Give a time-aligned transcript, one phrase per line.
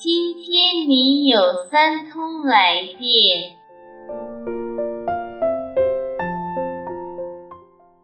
[0.00, 1.40] 今天你有
[1.72, 3.56] 三通来电，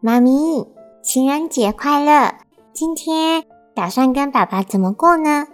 [0.01, 0.67] 妈咪，
[1.01, 2.33] 情人节快乐！
[2.73, 5.47] 今天打算跟爸爸怎么过呢？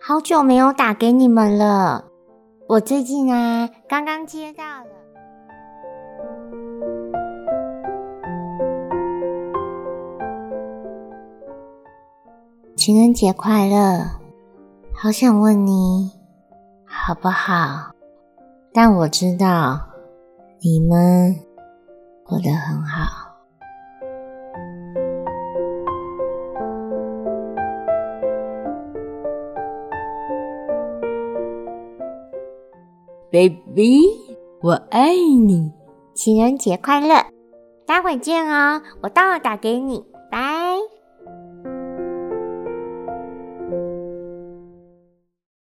[0.00, 2.06] 好久没有打给你们了。
[2.66, 4.86] 我最近啊，刚刚接到了。
[12.74, 14.25] 情人节快乐！
[14.98, 16.10] 好想问你
[16.86, 17.92] 好不好？
[18.72, 19.78] 但我知道
[20.62, 21.36] 你们
[22.24, 23.26] 过得很好。
[33.30, 34.00] baby，
[34.62, 35.70] 我爱你。
[36.14, 37.26] 情人节快乐！
[37.86, 40.02] 待会见哦，我到了打给你。